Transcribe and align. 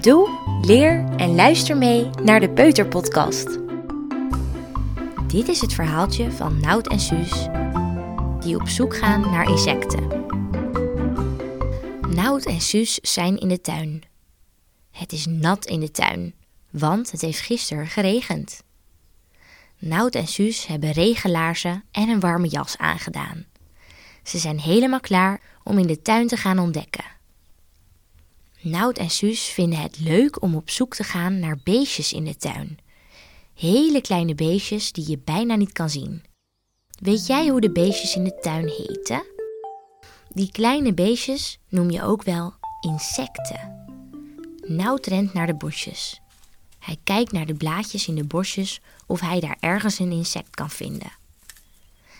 Doe, 0.00 0.28
leer 0.62 1.04
en 1.16 1.34
luister 1.34 1.76
mee 1.76 2.10
naar 2.22 2.40
de 2.40 2.50
Peuterpodcast. 2.50 3.58
Dit 5.26 5.48
is 5.48 5.60
het 5.60 5.72
verhaaltje 5.72 6.32
van 6.32 6.60
Nout 6.60 6.88
en 6.88 7.00
Suus 7.00 7.48
die 8.40 8.56
op 8.56 8.68
zoek 8.68 8.96
gaan 8.96 9.20
naar 9.20 9.50
insecten. 9.50 10.08
Nout 12.08 12.46
en 12.46 12.60
Suus 12.60 12.94
zijn 12.94 13.38
in 13.38 13.48
de 13.48 13.60
tuin. 13.60 14.02
Het 14.90 15.12
is 15.12 15.26
nat 15.26 15.66
in 15.66 15.80
de 15.80 15.90
tuin, 15.90 16.34
want 16.70 17.10
het 17.10 17.20
heeft 17.20 17.40
gisteren 17.40 17.86
geregend. 17.86 18.62
Nout 19.78 20.14
en 20.14 20.26
Suus 20.26 20.66
hebben 20.66 20.92
regenlaarzen 20.92 21.84
en 21.90 22.08
een 22.08 22.20
warme 22.20 22.48
jas 22.48 22.78
aangedaan. 22.78 23.44
Ze 24.22 24.38
zijn 24.38 24.60
helemaal 24.60 25.00
klaar 25.00 25.40
om 25.62 25.78
in 25.78 25.86
de 25.86 26.02
tuin 26.02 26.26
te 26.26 26.36
gaan 26.36 26.58
ontdekken. 26.58 27.09
Nout 28.62 28.98
en 28.98 29.10
Suus 29.10 29.42
vinden 29.42 29.78
het 29.78 29.98
leuk 29.98 30.42
om 30.42 30.54
op 30.54 30.70
zoek 30.70 30.94
te 30.94 31.04
gaan 31.04 31.38
naar 31.38 31.58
beestjes 31.64 32.12
in 32.12 32.24
de 32.24 32.36
tuin. 32.36 32.78
Hele 33.54 34.00
kleine 34.00 34.34
beestjes 34.34 34.92
die 34.92 35.10
je 35.10 35.18
bijna 35.18 35.54
niet 35.54 35.72
kan 35.72 35.90
zien. 35.90 36.22
Weet 37.00 37.26
jij 37.26 37.48
hoe 37.48 37.60
de 37.60 37.70
beestjes 37.70 38.16
in 38.16 38.24
de 38.24 38.38
tuin 38.40 38.68
heten? 38.68 39.22
Die 40.28 40.50
kleine 40.50 40.94
beestjes 40.94 41.58
noem 41.68 41.90
je 41.90 42.02
ook 42.02 42.22
wel 42.22 42.54
insecten. 42.80 43.86
Nout 44.66 45.06
rent 45.06 45.32
naar 45.32 45.46
de 45.46 45.54
bosjes. 45.54 46.20
Hij 46.78 46.96
kijkt 47.04 47.32
naar 47.32 47.46
de 47.46 47.54
blaadjes 47.54 48.08
in 48.08 48.14
de 48.14 48.24
bosjes 48.24 48.80
of 49.06 49.20
hij 49.20 49.40
daar 49.40 49.56
ergens 49.60 49.98
een 49.98 50.12
insect 50.12 50.50
kan 50.50 50.70
vinden. 50.70 51.12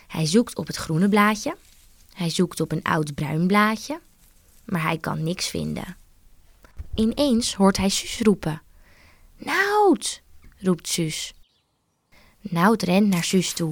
Hij 0.07 0.25
zoekt 0.25 0.57
op 0.57 0.67
het 0.67 0.75
groene 0.75 1.09
blaadje. 1.09 1.55
Hij 2.13 2.29
zoekt 2.29 2.59
op 2.59 2.71
een 2.71 2.83
oud 2.83 3.15
bruin 3.15 3.47
blaadje. 3.47 3.99
Maar 4.65 4.81
hij 4.81 4.97
kan 4.97 5.23
niks 5.23 5.47
vinden. 5.47 5.99
Ineens 6.95 7.55
hoort 7.55 7.77
hij 7.77 7.89
Suus 7.89 8.19
roepen. 8.19 8.61
Nout, 9.37 10.21
roept 10.57 10.87
Suus. 10.87 11.33
Nout 12.41 12.81
rent 12.81 13.07
naar 13.07 13.23
Suus 13.23 13.53
toe. 13.53 13.71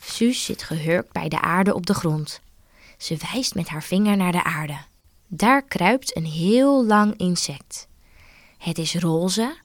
Suus 0.00 0.44
zit 0.44 0.62
gehurkt 0.62 1.12
bij 1.12 1.28
de 1.28 1.40
aarde 1.40 1.74
op 1.74 1.86
de 1.86 1.94
grond. 1.94 2.40
Ze 2.98 3.16
wijst 3.32 3.54
met 3.54 3.68
haar 3.68 3.82
vinger 3.82 4.16
naar 4.16 4.32
de 4.32 4.44
aarde. 4.44 4.78
Daar 5.26 5.62
kruipt 5.62 6.16
een 6.16 6.26
heel 6.26 6.84
lang 6.86 7.16
insect. 7.16 7.88
Het 8.58 8.78
is 8.78 8.94
roze, 8.94 9.56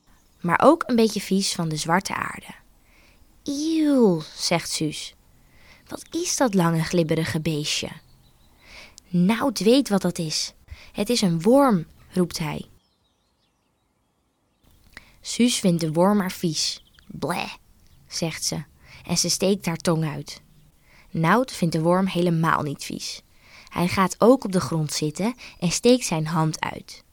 maar 0.42 0.59
ook 0.64 0.84
een 0.88 0.96
beetje 0.96 1.22
vies 1.22 1.53
van 1.53 1.70
de 1.70 1.76
zwarte 1.76 2.16
aarde. 2.16 2.53
Eeuw, 3.44 4.22
zegt 4.36 4.70
Suus. 4.72 5.16
Wat 5.88 6.06
is 6.12 6.38
dat 6.38 6.53
lange 6.53 6.84
glibberige 6.84 7.42
beestje? 7.42 7.90
Nout 9.08 9.59
weet 9.59 9.90
wat 9.90 10.02
dat 10.02 10.18
is. 10.18 10.53
Het 10.92 11.09
is 11.09 11.22
een 11.22 11.42
worm, 11.42 11.86
roept 12.16 12.40
hij. 12.40 12.66
Suus 15.22 15.60
vindt 15.60 15.82
de 15.82 15.92
worm 15.92 16.18
maar 16.18 16.32
vies. 16.32 16.84
Bleh, 17.08 17.54
zegt 18.08 18.44
ze 18.44 18.64
en 19.06 19.18
ze 19.18 19.30
steekt 19.30 19.66
haar 19.66 19.78
tong 19.78 20.06
uit. 20.06 20.42
Nout 21.10 21.52
vindt 21.52 21.74
de 21.74 21.82
worm 21.82 22.08
helemaal 22.08 22.62
niet 22.62 22.84
vies. 22.84 23.22
Hij 23.70 23.88
gaat 23.88 24.16
ook 24.18 24.44
op 24.44 24.52
de 24.52 24.60
grond 24.60 24.94
zitten 24.94 25.36
en 25.60 25.72
steekt 25.72 26.06
zijn 26.06 26.28
hand 26.28 26.62
uit. 26.62 27.04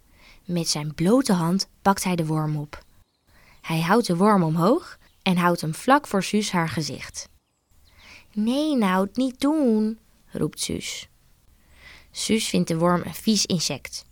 Met 0.45 0.69
zijn 0.69 0.95
blote 0.95 1.33
hand 1.33 1.69
pakt 1.83 2.05
hij 2.05 2.17
de 2.17 2.27
worm 2.27 2.57
op. 2.57 2.85
Hij 3.61 3.81
houdt 3.81 4.07
de 4.07 4.17
worm 4.17 4.43
omhoog 4.43 4.99
en 5.23 5.37
houdt 5.37 5.61
hem 5.61 5.75
vlak 5.75 6.07
voor 6.07 6.23
Suus 6.23 6.51
haar 6.51 6.69
gezicht. 6.69 7.29
Nee, 8.33 8.77
Nout, 8.77 9.17
niet 9.17 9.41
doen, 9.41 9.99
roept 10.31 10.61
Suus. 10.61 11.09
Suus 12.11 12.49
vindt 12.49 12.69
de 12.69 12.79
worm 12.79 13.03
een 13.05 13.15
vies 13.15 13.47
insect. 13.47 14.05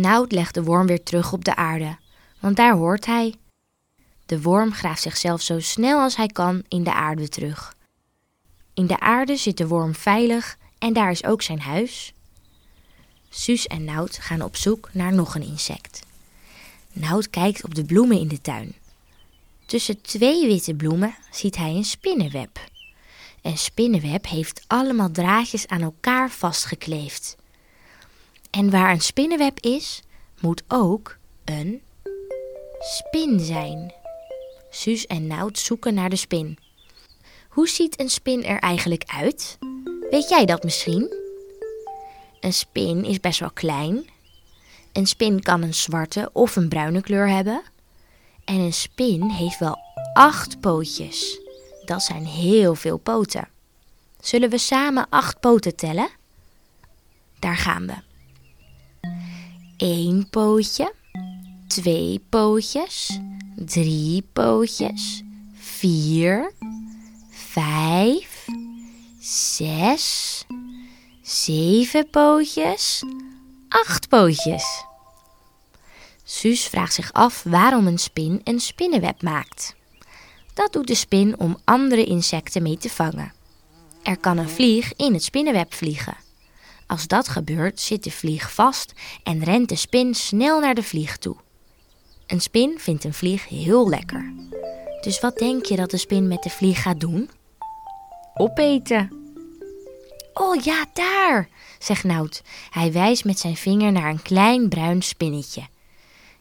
Nout 0.00 0.32
legt 0.32 0.54
de 0.54 0.62
worm 0.62 0.86
weer 0.86 1.02
terug 1.02 1.32
op 1.32 1.44
de 1.44 1.56
aarde, 1.56 1.96
want 2.40 2.56
daar 2.56 2.74
hoort 2.74 3.06
hij. 3.06 3.34
De 4.26 4.42
worm 4.42 4.72
graaft 4.72 5.02
zichzelf 5.02 5.42
zo 5.42 5.60
snel 5.60 6.00
als 6.00 6.16
hij 6.16 6.26
kan 6.26 6.62
in 6.68 6.84
de 6.84 6.92
aarde 6.92 7.28
terug. 7.28 7.74
In 8.74 8.86
de 8.86 9.00
aarde 9.00 9.36
zit 9.36 9.56
de 9.56 9.66
worm 9.66 9.94
veilig 9.94 10.56
en 10.78 10.92
daar 10.92 11.10
is 11.10 11.24
ook 11.24 11.42
zijn 11.42 11.60
huis. 11.60 12.12
Suus 13.28 13.66
en 13.66 13.84
Nout 13.84 14.18
gaan 14.18 14.42
op 14.42 14.56
zoek 14.56 14.88
naar 14.92 15.12
nog 15.12 15.34
een 15.34 15.42
insect. 15.42 16.02
Nout 16.92 17.30
kijkt 17.30 17.64
op 17.64 17.74
de 17.74 17.84
bloemen 17.84 18.18
in 18.18 18.28
de 18.28 18.40
tuin. 18.40 18.74
Tussen 19.66 20.02
twee 20.02 20.46
witte 20.46 20.74
bloemen 20.74 21.14
ziet 21.30 21.56
hij 21.56 21.70
een 21.70 21.84
spinnenweb. 21.84 22.60
Een 23.42 23.58
spinnenweb 23.58 24.26
heeft 24.26 24.64
allemaal 24.66 25.10
draadjes 25.10 25.66
aan 25.66 25.82
elkaar 25.82 26.30
vastgekleefd. 26.30 27.36
En 28.50 28.70
waar 28.70 28.90
een 28.90 29.00
spinnenweb 29.00 29.60
is, 29.60 30.02
moet 30.40 30.62
ook 30.68 31.16
een 31.44 31.82
spin 32.80 33.40
zijn. 33.40 33.92
Suus 34.70 35.06
en 35.06 35.26
Nout 35.26 35.58
zoeken 35.58 35.94
naar 35.94 36.10
de 36.10 36.16
spin. 36.16 36.58
Hoe 37.48 37.68
ziet 37.68 38.00
een 38.00 38.10
spin 38.10 38.44
er 38.44 38.58
eigenlijk 38.58 39.04
uit? 39.06 39.58
Weet 40.10 40.28
jij 40.28 40.44
dat 40.44 40.62
misschien? 40.62 41.14
Een 42.40 42.52
spin 42.52 43.04
is 43.04 43.20
best 43.20 43.40
wel 43.40 43.50
klein. 43.50 44.10
Een 44.92 45.06
spin 45.06 45.42
kan 45.42 45.62
een 45.62 45.74
zwarte 45.74 46.30
of 46.32 46.56
een 46.56 46.68
bruine 46.68 47.00
kleur 47.00 47.28
hebben. 47.28 47.62
En 48.44 48.54
een 48.54 48.72
spin 48.72 49.30
heeft 49.30 49.58
wel 49.58 49.78
acht 50.12 50.60
pootjes. 50.60 51.40
Dat 51.84 52.02
zijn 52.02 52.26
heel 52.26 52.74
veel 52.74 52.98
poten. 52.98 53.48
Zullen 54.20 54.50
we 54.50 54.58
samen 54.58 55.06
acht 55.08 55.40
poten 55.40 55.76
tellen? 55.76 56.08
Daar 57.38 57.56
gaan 57.56 57.86
we. 57.86 58.07
Eén 59.78 60.26
pootje, 60.30 60.94
twee 61.66 62.24
pootjes, 62.28 63.20
drie 63.56 64.22
pootjes, 64.32 65.22
vier, 65.54 66.52
vijf, 67.30 68.46
zes, 69.20 70.44
zeven 71.22 72.10
pootjes, 72.10 73.02
acht 73.68 74.08
pootjes. 74.08 74.84
Suus 76.24 76.66
vraagt 76.66 76.94
zich 76.94 77.12
af 77.12 77.42
waarom 77.42 77.86
een 77.86 77.98
spin 77.98 78.40
een 78.44 78.60
spinnenweb 78.60 79.22
maakt. 79.22 79.74
Dat 80.54 80.72
doet 80.72 80.86
de 80.86 80.94
spin 80.94 81.38
om 81.38 81.58
andere 81.64 82.04
insecten 82.04 82.62
mee 82.62 82.78
te 82.78 82.90
vangen. 82.90 83.32
Er 84.02 84.16
kan 84.16 84.38
een 84.38 84.48
vlieg 84.48 84.92
in 84.96 85.12
het 85.12 85.22
spinnenweb 85.22 85.74
vliegen. 85.74 86.27
Als 86.88 87.06
dat 87.06 87.28
gebeurt, 87.28 87.80
zit 87.80 88.04
de 88.04 88.10
vlieg 88.10 88.52
vast 88.52 88.92
en 89.22 89.44
rent 89.44 89.68
de 89.68 89.76
spin 89.76 90.14
snel 90.14 90.60
naar 90.60 90.74
de 90.74 90.82
vlieg 90.82 91.16
toe. 91.16 91.36
Een 92.26 92.40
spin 92.40 92.78
vindt 92.78 93.04
een 93.04 93.14
vlieg 93.14 93.48
heel 93.48 93.88
lekker. 93.88 94.32
Dus 95.00 95.20
wat 95.20 95.38
denk 95.38 95.64
je 95.64 95.76
dat 95.76 95.90
de 95.90 95.96
spin 95.96 96.28
met 96.28 96.42
de 96.42 96.50
vlieg 96.50 96.82
gaat 96.82 97.00
doen? 97.00 97.30
Opeten. 98.34 99.12
Oh 100.32 100.62
ja, 100.62 100.84
daar, 100.92 101.48
zegt 101.78 102.04
Nout. 102.04 102.42
Hij 102.70 102.92
wijst 102.92 103.24
met 103.24 103.38
zijn 103.38 103.56
vinger 103.56 103.92
naar 103.92 104.10
een 104.10 104.22
klein 104.22 104.68
bruin 104.68 105.02
spinnetje. 105.02 105.66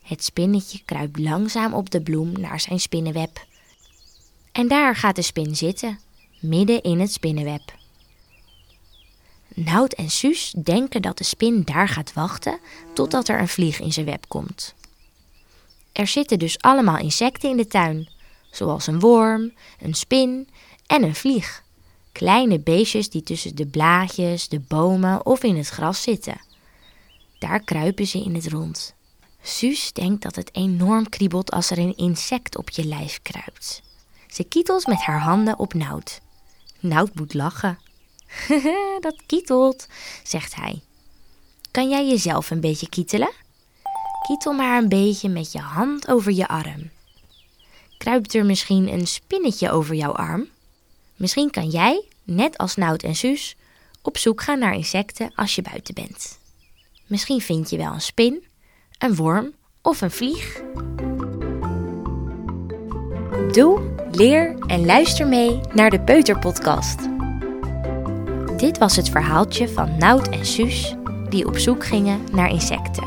Het 0.03 0.23
spinnetje 0.23 0.81
kruipt 0.85 1.19
langzaam 1.19 1.73
op 1.73 1.89
de 1.89 2.01
bloem 2.01 2.31
naar 2.39 2.59
zijn 2.59 2.79
spinnenweb. 2.79 3.45
En 4.51 4.67
daar 4.67 4.95
gaat 4.95 5.15
de 5.15 5.21
spin 5.21 5.55
zitten, 5.55 5.99
midden 6.39 6.81
in 6.81 6.99
het 6.99 7.11
spinnenweb. 7.11 7.75
Nout 9.65 9.93
en 9.93 10.09
Suus 10.09 10.53
denken 10.63 11.01
dat 11.01 11.17
de 11.17 11.23
spin 11.23 11.61
daar 11.63 11.87
gaat 11.87 12.13
wachten 12.13 12.59
totdat 12.93 13.27
er 13.27 13.39
een 13.39 13.47
vlieg 13.47 13.79
in 13.79 13.93
zijn 13.93 14.05
web 14.05 14.27
komt. 14.27 14.73
Er 15.91 16.07
zitten 16.07 16.39
dus 16.39 16.59
allemaal 16.59 16.97
insecten 16.97 17.49
in 17.49 17.57
de 17.57 17.67
tuin, 17.67 18.09
zoals 18.51 18.87
een 18.87 18.99
worm, 18.99 19.53
een 19.79 19.93
spin 19.93 20.49
en 20.85 21.03
een 21.03 21.15
vlieg. 21.15 21.63
Kleine 22.11 22.59
beestjes 22.59 23.09
die 23.09 23.23
tussen 23.23 23.55
de 23.55 23.65
blaadjes, 23.65 24.47
de 24.47 24.59
bomen 24.59 25.25
of 25.25 25.43
in 25.43 25.57
het 25.57 25.69
gras 25.69 26.01
zitten. 26.01 26.41
Daar 27.39 27.59
kruipen 27.59 28.07
ze 28.07 28.23
in 28.23 28.35
het 28.35 28.47
rond. 28.47 28.93
Suus 29.41 29.93
denkt 29.93 30.23
dat 30.23 30.35
het 30.35 30.55
enorm 30.55 31.09
kriebelt 31.09 31.51
als 31.51 31.69
er 31.69 31.77
een 31.77 31.97
insect 31.97 32.57
op 32.57 32.69
je 32.69 32.85
lijf 32.85 33.19
kruipt. 33.21 33.81
Ze 34.27 34.43
kietelt 34.43 34.87
met 34.87 35.01
haar 35.01 35.21
handen 35.21 35.59
op 35.59 35.73
Nout. 35.73 36.21
Nout 36.79 37.15
moet 37.15 37.33
lachen. 37.33 37.85
dat 38.99 39.15
kietelt, 39.25 39.87
zegt 40.23 40.55
hij. 40.55 40.81
Kan 41.71 41.89
jij 41.89 42.07
jezelf 42.07 42.49
een 42.49 42.59
beetje 42.59 42.89
kietelen? 42.89 43.31
Kietel 44.27 44.53
maar 44.53 44.77
een 44.77 44.89
beetje 44.89 45.29
met 45.29 45.51
je 45.51 45.59
hand 45.59 46.07
over 46.07 46.31
je 46.31 46.47
arm. 46.47 46.89
Kruipt 47.97 48.33
er 48.33 48.45
misschien 48.45 48.93
een 48.93 49.07
spinnetje 49.07 49.71
over 49.71 49.95
jouw 49.95 50.11
arm? 50.11 50.47
Misschien 51.15 51.49
kan 51.49 51.69
jij, 51.69 52.05
net 52.23 52.57
als 52.57 52.75
Nout 52.75 53.03
en 53.03 53.15
Suus, 53.15 53.55
op 54.01 54.17
zoek 54.17 54.41
gaan 54.41 54.59
naar 54.59 54.73
insecten 54.73 55.31
als 55.35 55.55
je 55.55 55.61
buiten 55.61 55.93
bent. 55.93 56.39
Misschien 57.07 57.41
vind 57.41 57.69
je 57.69 57.77
wel 57.77 57.93
een 57.93 58.01
spin, 58.01 58.45
een 58.97 59.15
worm 59.15 59.53
of 59.81 60.01
een 60.01 60.11
vlieg. 60.11 60.61
Doe, 63.51 63.95
leer 64.11 64.55
en 64.67 64.85
luister 64.85 65.27
mee 65.27 65.59
naar 65.73 65.89
de 65.89 66.01
Peuterpodcast. 66.01 67.16
Dit 68.57 68.77
was 68.77 68.95
het 68.95 69.09
verhaaltje 69.09 69.69
van 69.69 69.97
Nout 69.97 70.29
en 70.29 70.45
Suus 70.45 70.95
die 71.29 71.47
op 71.47 71.57
zoek 71.57 71.85
gingen 71.85 72.19
naar 72.31 72.49
insecten. 72.49 73.03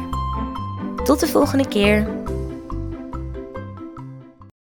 Tot 1.05 1.20
de 1.20 1.26
volgende 1.26 1.69
keer. 1.69 2.20